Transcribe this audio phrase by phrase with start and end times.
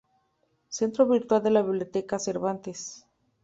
[0.67, 3.05] Centro Virtual de la Biblioteca Cervantes.